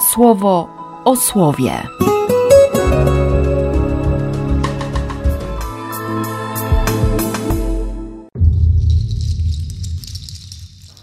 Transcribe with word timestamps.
słowo 0.00 0.68
o 1.04 1.16
słowie. 1.16 1.82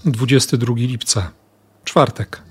Dwudziesty 0.05 0.57
drugi 0.57 0.87
lipca, 0.87 1.31
czwartek. 1.83 2.41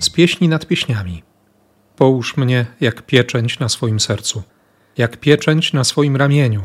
Z 0.00 0.10
pieśni 0.10 0.48
nad 0.48 0.66
pieśniami. 0.66 1.22
Połóż 1.96 2.36
mnie 2.36 2.66
jak 2.80 3.02
pieczęć 3.02 3.58
na 3.58 3.68
swoim 3.68 4.00
sercu, 4.00 4.42
jak 4.98 5.16
pieczęć 5.16 5.72
na 5.72 5.84
swoim 5.84 6.16
ramieniu. 6.16 6.62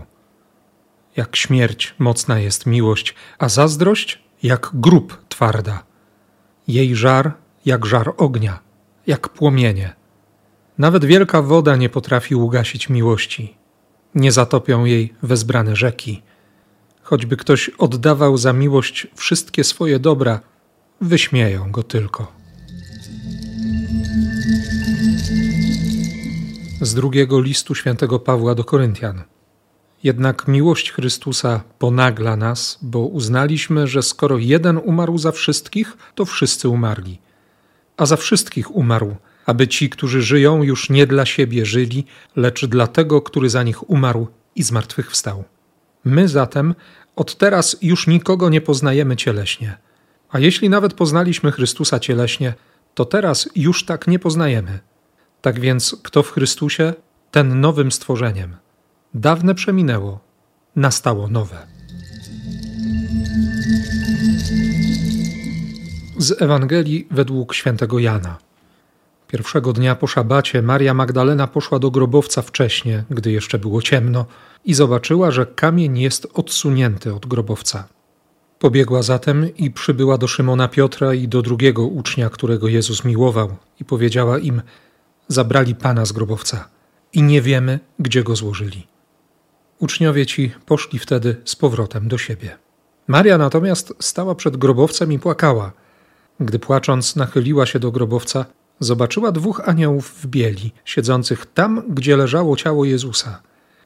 Jak 1.16 1.36
śmierć 1.36 1.96
mocna 2.00 2.40
jest 2.40 2.66
miłość, 2.66 3.16
a 3.40 3.50
zazdrość 3.50 4.20
jak 4.44 4.70
grób 4.74 5.29
twarda. 5.40 5.84
Jej 6.68 6.96
żar 6.96 7.34
jak 7.66 7.86
żar 7.86 8.14
ognia, 8.18 8.60
jak 9.08 9.30
płomienie. 9.30 9.96
Nawet 10.78 11.06
wielka 11.06 11.42
woda 11.42 11.76
nie 11.76 11.90
potrafi 11.90 12.36
ugasić 12.36 12.90
miłości. 12.90 13.58
Nie 14.16 14.32
zatopią 14.32 14.86
jej 14.86 15.14
wezbrane 15.24 15.76
rzeki. 15.76 16.22
Choćby 17.02 17.38
ktoś 17.38 17.70
oddawał 17.70 18.38
za 18.38 18.54
miłość 18.54 19.08
wszystkie 19.16 19.64
swoje 19.64 20.00
dobra, 20.00 20.40
wyśmieją 21.02 21.72
go 21.72 21.84
tylko. 21.84 22.32
Z 26.82 26.94
drugiego 26.94 27.42
listu 27.42 27.76
świętego 27.76 28.20
Pawła 28.20 28.56
do 28.56 28.64
Koryntian. 28.64 29.24
Jednak 30.04 30.48
miłość 30.48 30.92
Chrystusa 30.92 31.62
ponagla 31.80 32.36
nas, 32.36 32.80
bo 32.82 33.00
uznaliśmy, 33.00 33.88
że 33.88 34.04
skoro 34.04 34.38
jeden 34.38 34.78
umarł 34.78 35.18
za 35.18 35.32
wszystkich, 35.32 35.98
to 36.16 36.26
wszyscy 36.26 36.70
umarli. 36.70 37.20
A 37.98 38.06
za 38.06 38.16
wszystkich 38.16 38.76
umarł, 38.76 39.16
aby 39.46 39.68
ci, 39.68 39.90
którzy 39.90 40.22
żyją, 40.22 40.64
już 40.64 40.90
nie 40.90 41.08
dla 41.08 41.26
siebie 41.26 41.66
żyli, 41.66 42.06
lecz 42.36 42.66
dla 42.66 42.88
tego, 42.88 43.22
który 43.22 43.50
za 43.50 43.64
nich 43.64 43.90
umarł 43.90 44.28
i 44.56 44.64
zmartwychwstał. 44.64 45.44
My 46.06 46.28
zatem 46.28 46.76
od 47.16 47.38
teraz 47.38 47.78
już 47.82 48.08
nikogo 48.08 48.50
nie 48.50 48.62
poznajemy 48.62 49.16
cieleśnie. 49.16 49.78
A 50.30 50.40
jeśli 50.40 50.70
nawet 50.70 50.94
poznaliśmy 50.94 51.52
Chrystusa 51.52 52.00
cieleśnie, 52.00 52.54
to 52.94 53.06
teraz 53.06 53.50
już 53.56 53.86
tak 53.86 54.08
nie 54.08 54.20
poznajemy. 54.20 54.80
Tak 55.42 55.60
więc, 55.60 55.96
kto 56.04 56.24
w 56.24 56.32
Chrystusie, 56.32 56.94
ten 57.32 57.62
nowym 57.62 57.92
stworzeniem. 57.92 58.56
Dawne 59.14 59.56
przeminęło, 59.56 60.20
nastało 60.76 61.28
nowe. 61.28 61.68
Z 66.18 66.42
Ewangelii 66.42 67.08
według 67.12 67.54
świętego 67.54 68.00
Jana. 68.00 68.38
Pierwszego 69.28 69.74
dnia 69.74 69.96
po 69.96 70.08
szabacie 70.08 70.62
Maria 70.62 70.94
Magdalena 70.94 71.48
poszła 71.48 71.80
do 71.80 71.92
grobowca 71.92 72.42
wcześnie, 72.42 73.04
gdy 73.10 73.32
jeszcze 73.32 73.60
było 73.60 73.82
ciemno, 73.82 74.26
i 74.66 74.74
zobaczyła, 74.74 75.32
że 75.32 75.46
kamień 75.46 76.00
jest 76.00 76.28
odsunięty 76.34 77.14
od 77.14 77.26
grobowca. 77.26 77.88
Pobiegła 78.60 79.02
zatem 79.02 79.56
i 79.56 79.72
przybyła 79.72 80.18
do 80.18 80.28
Szymona 80.28 80.68
Piotra 80.68 81.14
i 81.14 81.28
do 81.28 81.42
drugiego 81.42 81.86
ucznia, 81.86 82.30
którego 82.30 82.68
Jezus 82.68 83.06
miłował, 83.06 83.56
i 83.80 83.86
powiedziała 83.86 84.40
im: 84.40 84.62
Zabrali 85.28 85.76
pana 85.76 86.06
z 86.06 86.12
grobowca 86.12 86.70
i 87.14 87.24
nie 87.24 87.42
wiemy, 87.42 87.80
gdzie 88.00 88.24
go 88.24 88.36
złożyli. 88.36 88.89
Uczniowie 89.80 90.26
ci 90.26 90.52
poszli 90.66 91.00
wtedy 91.00 91.36
z 91.46 91.56
powrotem 91.56 92.08
do 92.08 92.18
siebie. 92.18 92.58
Maria 93.08 93.38
natomiast 93.38 93.94
stała 94.00 94.36
przed 94.36 94.58
grobowcem 94.58 95.12
i 95.14 95.20
płakała. 95.20 95.72
Gdy 96.40 96.60
płacząc 96.60 97.16
nachyliła 97.16 97.66
się 97.66 97.80
do 97.80 97.92
grobowca, 97.92 98.46
zobaczyła 98.80 99.32
dwóch 99.32 99.70
aniołów 99.70 100.10
w 100.10 100.28
bieli, 100.28 100.72
siedzących 100.86 101.46
tam, 101.46 101.84
gdzie 101.90 102.18
leżało 102.18 102.56
ciało 102.56 102.86
Jezusa. 102.86 103.42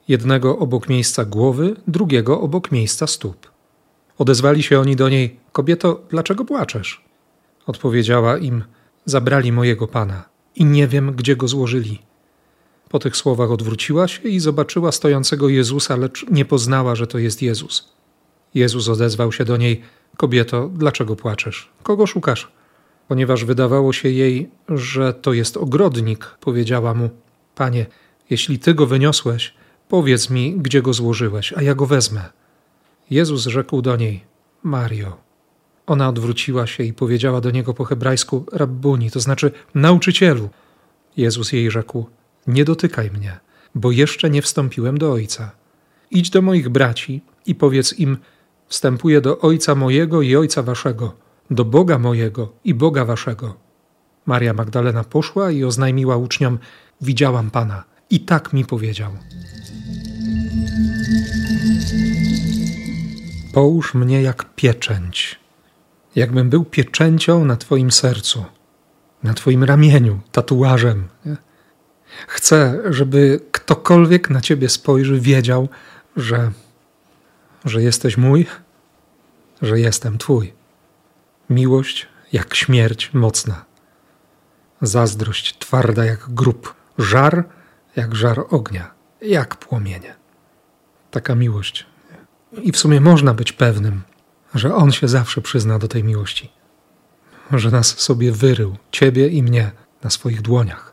Jednego 0.07 0.59
obok 0.59 0.89
miejsca 0.89 1.25
głowy, 1.25 1.75
drugiego 1.87 2.41
obok 2.41 2.71
miejsca 2.71 3.07
stóp. 3.07 3.51
Odezwali 4.17 4.63
się 4.63 4.79
oni 4.79 4.95
do 4.95 5.09
niej: 5.09 5.39
Kobieto, 5.51 6.01
dlaczego 6.09 6.45
płaczesz? 6.45 7.05
Odpowiedziała 7.67 8.37
im: 8.37 8.63
Zabrali 9.05 9.51
mojego 9.51 9.87
pana 9.87 10.23
i 10.55 10.65
nie 10.65 10.87
wiem, 10.87 11.15
gdzie 11.15 11.35
go 11.35 11.47
złożyli. 11.47 12.01
Po 12.93 12.99
tych 12.99 13.17
słowach 13.17 13.51
odwróciła 13.51 14.07
się 14.07 14.21
i 14.21 14.39
zobaczyła 14.39 14.91
stojącego 14.91 15.49
Jezusa, 15.49 15.95
lecz 15.95 16.25
nie 16.31 16.45
poznała, 16.45 16.95
że 16.95 17.07
to 17.07 17.17
jest 17.17 17.41
Jezus. 17.41 17.93
Jezus 18.53 18.89
odezwał 18.89 19.31
się 19.31 19.45
do 19.45 19.57
niej: 19.57 19.81
Kobieto, 20.17 20.69
dlaczego 20.73 21.15
płaczesz? 21.15 21.69
Kogo 21.83 22.07
szukasz? 22.07 22.51
Ponieważ 23.07 23.45
wydawało 23.45 23.93
się 23.93 24.09
jej, 24.09 24.49
że 24.69 25.13
to 25.13 25.33
jest 25.33 25.57
ogrodnik, 25.57 26.25
powiedziała 26.39 26.93
mu: 26.93 27.09
Panie, 27.55 27.85
jeśli 28.29 28.59
ty 28.59 28.73
go 28.73 28.85
wyniosłeś, 28.85 29.53
powiedz 29.89 30.29
mi, 30.29 30.55
gdzie 30.57 30.81
go 30.81 30.93
złożyłeś, 30.93 31.53
a 31.53 31.61
ja 31.61 31.75
go 31.75 31.85
wezmę. 31.85 32.21
Jezus 33.09 33.45
rzekł 33.45 33.81
do 33.81 33.95
niej: 33.95 34.23
Mario. 34.63 35.17
Ona 35.87 36.09
odwróciła 36.09 36.67
się 36.67 36.83
i 36.83 36.93
powiedziała 36.93 37.41
do 37.41 37.51
niego 37.51 37.73
po 37.73 37.85
hebrajsku: 37.85 38.45
Rabbuni, 38.51 39.11
to 39.11 39.19
znaczy 39.19 39.51
nauczycielu. 39.75 40.49
Jezus 41.17 41.51
jej 41.51 41.71
rzekł: 41.71 42.05
Nie 42.47 42.65
dotykaj 42.65 43.11
mnie, 43.11 43.39
bo 43.75 43.91
jeszcze 43.91 44.29
nie 44.29 44.41
wstąpiłem 44.41 44.97
do 44.97 45.11
Ojca. 45.11 45.51
Idź 46.11 46.29
do 46.29 46.41
moich 46.41 46.69
braci 46.69 47.21
i 47.45 47.55
powiedz 47.55 47.99
im: 47.99 48.17
Wstępuję 48.67 49.21
do 49.21 49.39
Ojca 49.39 49.75
mojego 49.75 50.21
i 50.21 50.35
Ojca 50.35 50.63
waszego, 50.63 51.15
do 51.51 51.65
Boga 51.65 51.99
mojego 51.99 52.53
i 52.63 52.73
Boga 52.73 53.05
waszego. 53.05 53.55
Maria 54.25 54.53
Magdalena 54.53 55.03
poszła 55.03 55.51
i 55.51 55.63
oznajmiła 55.63 56.17
uczniom: 56.17 56.59
Widziałam 57.01 57.51
Pana 57.51 57.83
i 58.09 58.19
tak 58.19 58.53
mi 58.53 58.65
powiedział. 58.65 59.11
Połóż 63.53 63.93
mnie 63.93 64.21
jak 64.21 64.55
pieczęć, 64.55 65.39
jakbym 66.15 66.49
był 66.49 66.65
pieczęcią 66.65 67.45
na 67.45 67.55
Twoim 67.55 67.91
sercu, 67.91 68.45
na 69.23 69.33
Twoim 69.33 69.63
ramieniu, 69.63 70.19
tatuażem. 70.31 71.07
Nie? 71.25 71.52
Chcę, 72.27 72.81
żeby 72.89 73.39
ktokolwiek 73.51 74.29
na 74.29 74.41
Ciebie 74.41 74.69
spojrzy, 74.69 75.19
wiedział, 75.19 75.69
że, 76.15 76.51
że 77.65 77.81
jesteś 77.81 78.17
mój, 78.17 78.45
że 79.61 79.79
jestem 79.79 80.17
Twój. 80.17 80.53
Miłość 81.49 82.07
jak 82.33 82.55
śmierć 82.55 83.13
mocna, 83.13 83.65
zazdrość 84.81 85.57
twarda 85.59 86.05
jak 86.05 86.29
grób, 86.29 86.73
żar 86.97 87.43
jak 87.95 88.15
żar 88.15 88.45
ognia, 88.49 88.93
jak 89.21 89.55
płomienie. 89.55 90.15
Taka 91.11 91.35
miłość. 91.35 91.85
I 92.63 92.71
w 92.71 92.77
sumie 92.77 93.01
można 93.01 93.33
być 93.33 93.51
pewnym, 93.51 94.01
że 94.55 94.75
On 94.75 94.91
się 94.91 95.07
zawsze 95.07 95.41
przyzna 95.41 95.79
do 95.79 95.87
tej 95.87 96.03
miłości, 96.03 96.51
że 97.51 97.71
nas 97.71 97.99
sobie 97.99 98.31
wyrył, 98.31 98.77
Ciebie 98.91 99.27
i 99.27 99.43
mnie, 99.43 99.71
na 100.03 100.09
swoich 100.09 100.41
dłoniach, 100.41 100.92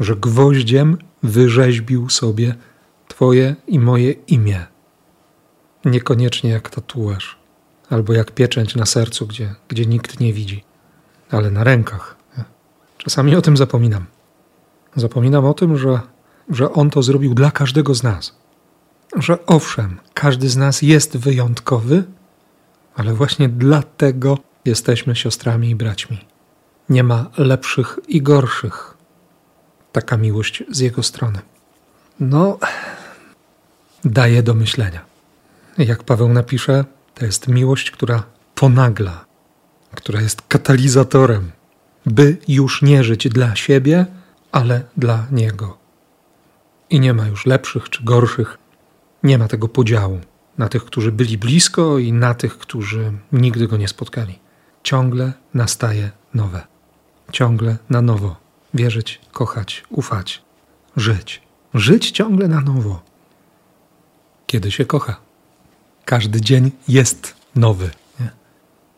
że 0.00 0.16
gwoździem 0.16 0.98
wyrzeźbił 1.22 2.08
sobie 2.08 2.54
Twoje 3.08 3.56
i 3.66 3.78
moje 3.78 4.12
imię. 4.12 4.66
Niekoniecznie 5.84 6.50
jak 6.50 6.70
tatuaż, 6.70 7.38
albo 7.90 8.12
jak 8.12 8.30
pieczęć 8.30 8.76
na 8.76 8.86
sercu, 8.86 9.26
gdzie, 9.26 9.54
gdzie 9.68 9.86
nikt 9.86 10.20
nie 10.20 10.32
widzi, 10.32 10.64
ale 11.30 11.50
na 11.50 11.64
rękach. 11.64 12.16
Czasami 12.98 13.36
o 13.36 13.42
tym 13.42 13.56
zapominam. 13.56 14.06
Zapominam 14.96 15.44
o 15.44 15.54
tym, 15.54 15.76
że, 15.76 16.00
że 16.50 16.72
On 16.72 16.90
to 16.90 17.02
zrobił 17.02 17.34
dla 17.34 17.50
każdego 17.50 17.94
z 17.94 18.02
nas. 18.02 18.36
Że 19.16 19.46
owszem, 19.46 19.98
każdy 20.14 20.48
z 20.48 20.56
nas 20.56 20.82
jest 20.82 21.16
wyjątkowy, 21.16 22.04
ale 22.94 23.14
właśnie 23.14 23.48
dlatego 23.48 24.38
jesteśmy 24.64 25.16
siostrami 25.16 25.70
i 25.70 25.76
braćmi. 25.76 26.18
Nie 26.88 27.04
ma 27.04 27.30
lepszych 27.38 27.98
i 28.08 28.22
gorszych. 28.22 28.99
Taka 29.92 30.16
miłość 30.16 30.64
z 30.70 30.78
Jego 30.78 31.02
strony. 31.02 31.38
No, 32.20 32.58
daje 34.04 34.42
do 34.42 34.54
myślenia. 34.54 35.04
Jak 35.78 36.04
Paweł 36.04 36.28
napisze, 36.28 36.84
to 37.14 37.24
jest 37.24 37.48
miłość, 37.48 37.90
która 37.90 38.22
ponagla, 38.54 39.24
która 39.94 40.20
jest 40.20 40.42
katalizatorem, 40.42 41.50
by 42.06 42.36
już 42.48 42.82
nie 42.82 43.04
żyć 43.04 43.28
dla 43.28 43.56
siebie, 43.56 44.06
ale 44.52 44.82
dla 44.96 45.26
Niego. 45.32 45.78
I 46.90 47.00
nie 47.00 47.14
ma 47.14 47.26
już 47.26 47.46
lepszych 47.46 47.90
czy 47.90 48.04
gorszych, 48.04 48.58
nie 49.22 49.38
ma 49.38 49.48
tego 49.48 49.68
podziału 49.68 50.20
na 50.58 50.68
tych, 50.68 50.84
którzy 50.84 51.12
byli 51.12 51.38
blisko 51.38 51.98
i 51.98 52.12
na 52.12 52.34
tych, 52.34 52.58
którzy 52.58 53.12
nigdy 53.32 53.68
go 53.68 53.76
nie 53.76 53.88
spotkali. 53.88 54.38
Ciągle 54.82 55.32
nastaje 55.54 56.10
nowe. 56.34 56.66
Ciągle 57.32 57.76
na 57.90 58.02
nowo. 58.02 58.36
Wierzyć, 58.74 59.20
kochać, 59.32 59.84
ufać, 59.90 60.42
żyć. 60.96 61.42
Żyć 61.74 62.10
ciągle 62.10 62.48
na 62.48 62.60
nowo. 62.60 63.02
Kiedy 64.46 64.70
się 64.70 64.84
kocha. 64.84 65.20
Każdy 66.04 66.40
dzień 66.40 66.70
jest 66.88 67.34
nowy. 67.54 67.90
Nie? 68.20 68.30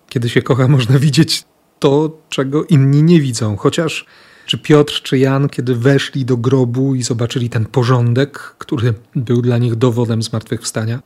Kiedy 0.09 0.29
się 0.29 0.43
kocha, 0.43 0.69
można 0.69 0.99
widzieć 0.99 1.45
to, 1.79 2.19
czego 2.29 2.65
inni 2.65 3.03
nie 3.03 3.21
widzą. 3.21 3.57
Chociaż 3.57 4.07
czy 4.47 4.59
Piotr, 4.59 5.03
czy 5.03 5.19
Jan, 5.19 5.49
kiedy 5.49 5.75
weszli 5.75 6.25
do 6.25 6.37
grobu 6.37 6.95
i 6.95 7.03
zobaczyli 7.03 7.51
ten 7.51 7.67
porządek, 7.67 8.39
który 8.59 8.95
był 9.17 9.43
dla 9.43 9.59
nich 9.59 9.75
dowodem 9.75 10.23
zmartwychwstania, 10.23 11.03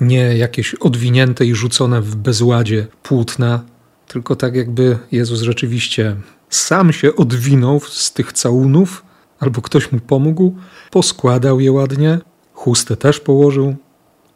nie 0.00 0.36
jakieś 0.36 0.74
odwinięte 0.74 1.46
i 1.46 1.54
rzucone 1.54 2.02
w 2.02 2.16
bezładzie 2.16 2.86
płótna, 3.02 3.62
tylko 4.06 4.36
tak 4.36 4.54
jakby 4.54 4.98
Jezus 5.12 5.40
rzeczywiście 5.40 6.16
sam 6.50 6.92
się 6.92 7.16
odwinął 7.16 7.80
z 7.80 8.12
tych 8.12 8.32
całunów, 8.32 9.04
albo 9.40 9.62
ktoś 9.62 9.92
mu 9.92 10.00
pomógł, 10.00 10.56
poskładał 10.90 11.60
je 11.60 11.72
ładnie, 11.72 12.18
chustę 12.52 12.96
też 12.96 13.20
położył 13.20 13.76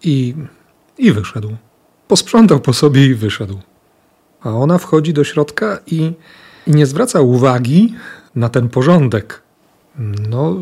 i, 0.03 0.35
i 0.99 1.13
wyszedł. 1.13 1.57
Posprzątał 2.09 2.61
po 2.61 2.73
sobie 2.73 3.07
i 3.07 3.15
wyszedł. 3.15 3.59
A 4.41 4.51
ona 4.51 4.79
wchodzi 4.79 5.13
do 5.13 5.25
środka 5.25 5.79
i, 5.87 6.13
i 6.67 6.71
nie 6.71 6.87
zwraca 6.87 7.21
uwagi 7.21 7.95
na 8.35 8.49
ten 8.49 8.69
porządek. 8.69 9.43
No, 10.31 10.57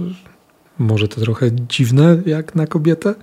może 0.78 1.08
to 1.08 1.20
trochę 1.20 1.50
dziwne 1.52 2.22
jak 2.26 2.54
na 2.54 2.66
kobietę, 2.66 3.14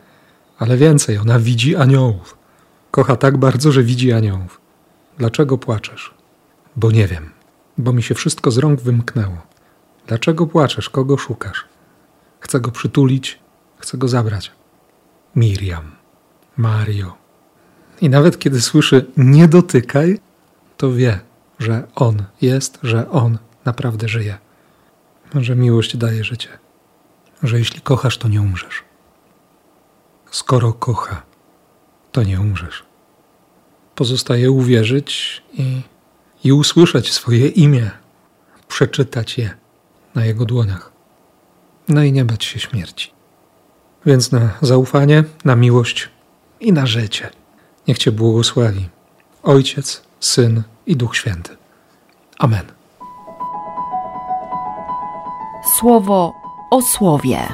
ale 0.58 0.78
więcej, 0.78 1.18
ona 1.18 1.40
widzi 1.40 1.76
aniołów. 1.76 2.38
Kocha 2.92 3.16
tak 3.16 3.38
bardzo, 3.38 3.72
że 3.72 3.84
widzi 3.84 4.12
aniołów. 4.12 4.63
Dlaczego 5.18 5.58
płaczesz? 5.58 6.14
Bo 6.76 6.92
nie 6.92 7.08
wiem, 7.08 7.30
bo 7.78 7.94
mi 7.94 8.04
się 8.04 8.16
wszystko 8.16 8.52
z 8.52 8.58
rąk 8.58 8.82
wymknęło. 8.82 9.38
Dlaczego 10.08 10.48
płaczesz? 10.48 10.90
Kogo 10.90 11.18
szukasz? 11.18 11.66
Chcę 12.40 12.60
go 12.60 12.72
przytulić, 12.72 13.40
chcę 13.78 13.98
go 13.98 14.08
zabrać. 14.08 14.52
Miriam, 15.36 15.92
Mario. 16.58 17.18
I 18.02 18.10
nawet 18.10 18.40
kiedy 18.40 18.62
słyszy 18.62 19.06
nie 19.18 19.48
dotykaj, 19.48 20.20
to 20.78 20.94
wie, 20.94 21.20
że 21.60 21.88
on 21.96 22.24
jest, 22.42 22.80
że 22.84 23.10
on 23.10 23.38
naprawdę 23.66 24.08
żyje. 24.08 24.38
Że 25.36 25.56
miłość 25.56 25.98
daje 25.98 26.24
życie. 26.24 26.50
Że 27.44 27.60
jeśli 27.60 27.82
kochasz, 27.82 28.18
to 28.18 28.28
nie 28.28 28.42
umrzesz. 28.42 28.84
Skoro 30.32 30.74
kocha, 30.74 31.22
to 32.12 32.24
nie 32.24 32.42
umrzesz. 32.42 32.84
Pozostaje 33.96 34.52
uwierzyć 34.52 35.42
i, 35.54 35.82
i 36.44 36.54
usłyszeć 36.54 37.14
swoje 37.14 37.48
imię, 37.48 37.92
przeczytać 38.68 39.38
je 39.38 39.52
na 40.16 40.26
jego 40.26 40.46
dłoniach. 40.46 40.92
No 41.88 42.04
i 42.04 42.12
nie 42.12 42.26
bać 42.26 42.46
się 42.46 42.60
śmierci. 42.60 43.12
Więc 44.06 44.32
na 44.32 44.50
zaufanie, 44.62 45.24
na 45.46 45.56
miłość 45.56 46.10
i 46.60 46.74
na 46.74 46.86
życie. 46.86 47.30
Niech 47.88 47.98
Cię 47.98 48.12
błogosławi 48.12 48.90
Ojciec, 49.44 50.04
Syn 50.20 50.64
i 50.86 50.96
Duch 50.96 51.16
Święty. 51.16 51.58
Amen. 52.40 52.66
Słowo 55.80 56.34
o 56.72 56.82
słowie. 56.82 57.48